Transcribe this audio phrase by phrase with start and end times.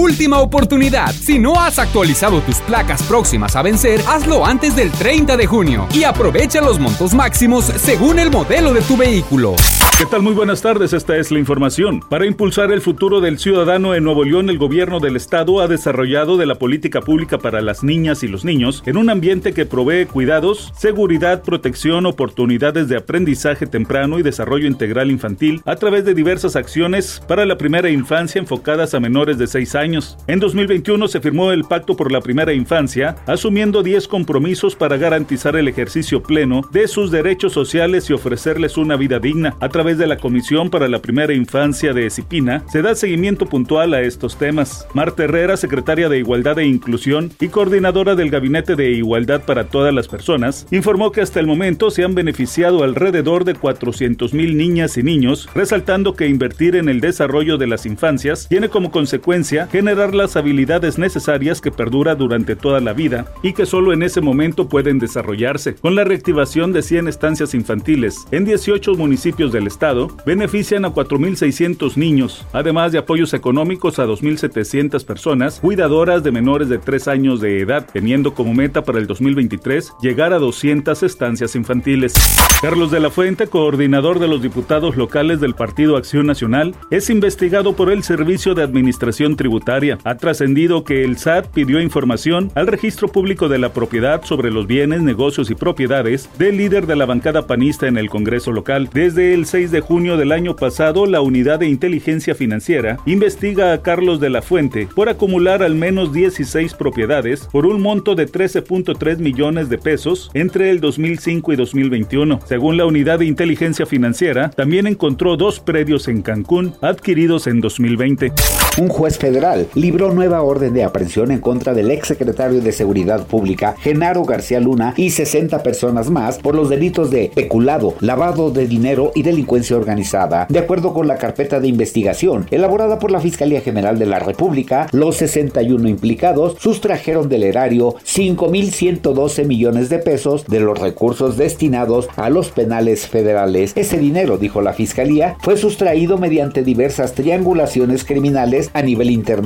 [0.00, 1.12] Última oportunidad.
[1.12, 5.86] Si no has actualizado tus placas próximas a vencer, hazlo antes del 30 de junio
[5.92, 9.56] y aprovecha los montos máximos según el modelo de tu vehículo.
[9.98, 10.22] ¿Qué tal?
[10.22, 12.00] Muy buenas tardes, esta es la información.
[12.00, 16.38] Para impulsar el futuro del ciudadano en Nuevo León, el gobierno del estado ha desarrollado
[16.38, 20.06] de la política pública para las niñas y los niños en un ambiente que provee
[20.06, 26.56] cuidados, seguridad, protección, oportunidades de aprendizaje temprano y desarrollo integral infantil a través de diversas
[26.56, 29.89] acciones para la primera infancia enfocadas a menores de 6 años.
[30.26, 35.56] En 2021 se firmó el Pacto por la Primera Infancia, asumiendo 10 compromisos para garantizar
[35.56, 40.06] el ejercicio pleno de sus derechos sociales y ofrecerles una vida digna a través de
[40.06, 44.86] la Comisión para la Primera Infancia de Esipina, se da seguimiento puntual a estos temas.
[44.94, 49.92] Marta Herrera, secretaria de Igualdad e Inclusión y coordinadora del Gabinete de Igualdad para Todas
[49.92, 54.96] las Personas, informó que hasta el momento se han beneficiado alrededor de 400 mil niñas
[54.98, 60.14] y niños, resaltando que invertir en el desarrollo de las infancias tiene como consecuencia generar
[60.14, 64.68] las habilidades necesarias que perdura durante toda la vida y que solo en ese momento
[64.68, 65.74] pueden desarrollarse.
[65.76, 71.96] Con la reactivación de 100 estancias infantiles en 18 municipios del estado, benefician a 4.600
[71.96, 77.60] niños, además de apoyos económicos a 2.700 personas cuidadoras de menores de 3 años de
[77.60, 82.14] edad, teniendo como meta para el 2023 llegar a 200 estancias infantiles.
[82.60, 87.76] Carlos de la Fuente, coordinador de los diputados locales del Partido Acción Nacional, es investigado
[87.76, 89.59] por el Servicio de Administración Tributaria.
[90.04, 94.66] Ha trascendido que el SAT pidió información al registro público de la propiedad sobre los
[94.66, 98.88] bienes, negocios y propiedades del líder de la bancada panista en el Congreso local.
[98.92, 103.82] Desde el 6 de junio del año pasado, la Unidad de Inteligencia Financiera investiga a
[103.82, 109.18] Carlos de la Fuente por acumular al menos 16 propiedades por un monto de 13.3
[109.18, 112.40] millones de pesos entre el 2005 y 2021.
[112.46, 118.32] Según la Unidad de Inteligencia Financiera, también encontró dos predios en Cancún adquiridos en 2020.
[118.78, 123.74] Un juez federal libró nueva orden de aprehensión en contra del exsecretario de Seguridad Pública,
[123.80, 129.12] Genaro García Luna, y 60 personas más por los delitos de peculado, lavado de dinero
[129.14, 130.46] y delincuencia organizada.
[130.48, 134.88] De acuerdo con la carpeta de investigación elaborada por la Fiscalía General de la República,
[134.92, 142.30] los 61 implicados sustrajeron del erario 5.112 millones de pesos de los recursos destinados a
[142.30, 143.72] los penales federales.
[143.76, 149.39] Ese dinero, dijo la Fiscalía, fue sustraído mediante diversas triangulaciones criminales a nivel internacional.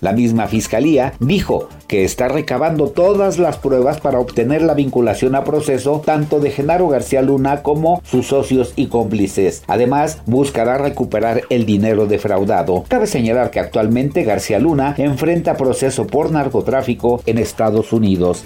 [0.00, 5.44] La misma Fiscalía dijo que está recabando todas las pruebas para obtener la vinculación a
[5.44, 9.62] proceso tanto de Genaro García Luna como sus socios y cómplices.
[9.66, 12.84] Además, buscará recuperar el dinero defraudado.
[12.88, 18.44] Cabe señalar que actualmente García Luna enfrenta proceso por narcotráfico en Estados Unidos.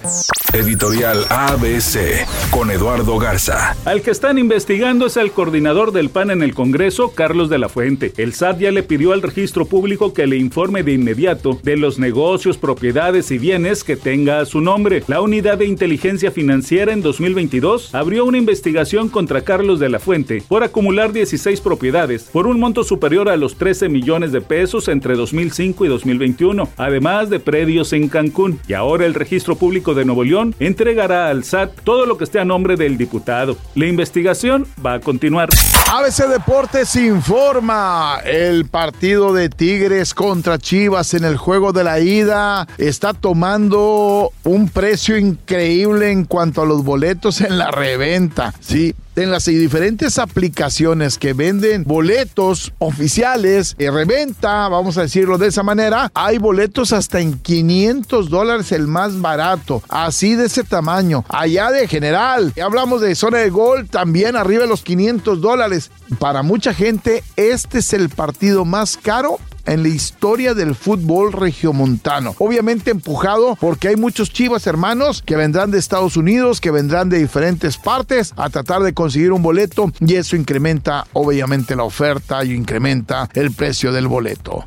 [0.52, 3.76] Editorial ABC con Eduardo Garza.
[3.84, 7.68] Al que están investigando es el coordinador del PAN en el Congreso, Carlos de la
[7.68, 8.12] Fuente.
[8.16, 12.00] El SAT ya le pidió al registro público que le informe de inmediato de los
[12.00, 15.04] negocios, propiedades y bienes que tenga a su nombre.
[15.06, 20.42] La Unidad de Inteligencia Financiera en 2022 abrió una investigación contra Carlos de la Fuente
[20.48, 25.14] por acumular 16 propiedades por un monto superior a los 13 millones de pesos entre
[25.14, 28.58] 2005 y 2021, además de predios en Cancún.
[28.66, 32.38] Y ahora el Registro Público de Nuevo León entregará al SAT todo lo que esté
[32.38, 33.56] a nombre del diputado.
[33.74, 35.48] La investigación va a continuar.
[35.92, 38.20] ABC Deportes informa.
[38.24, 44.68] El partido de Tigres contra Chivas en el juego de la ida está tomando un
[44.68, 48.54] precio increíble en cuanto a los boletos en la reventa.
[48.60, 55.48] Sí, en las diferentes aplicaciones que venden boletos oficiales de reventa, vamos a decirlo de
[55.48, 61.24] esa manera, hay boletos hasta en 500 dólares el más barato, así de ese tamaño.
[61.28, 65.90] Allá de general, hablamos de zona de gol, también arriba de los 500 dólares.
[66.18, 72.34] Para mucha gente, este es el partido más caro en la historia del fútbol regiomontano.
[72.38, 77.18] Obviamente empujado porque hay muchos chivas hermanos que vendrán de Estados Unidos, que vendrán de
[77.18, 82.52] diferentes partes a tratar de conseguir un boleto y eso incrementa obviamente la oferta y
[82.52, 84.64] incrementa el precio del boleto.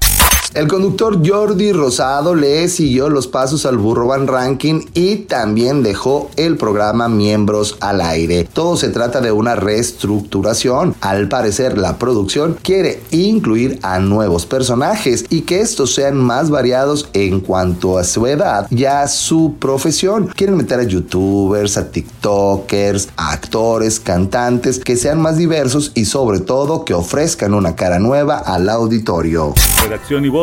[0.54, 6.30] El conductor Jordi Rosado le siguió los pasos al Burro Van Ranking y también dejó
[6.36, 8.48] el programa Miembros al aire.
[8.54, 10.94] Todo se trata de una reestructuración.
[11.02, 17.10] Al parecer, la producción quiere incluir a nuevos personajes y que estos sean más variados
[17.14, 20.28] en cuanto a su edad y a su profesión.
[20.36, 26.42] Quieren meter a youtubers, a tiktokers, a actores, cantantes que sean más diversos y sobre
[26.42, 29.56] todo que ofrezcan una cara nueva al auditorio.
[29.84, 30.43] Redacción y voz